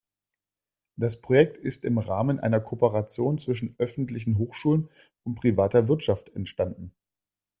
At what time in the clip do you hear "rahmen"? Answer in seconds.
1.99-2.39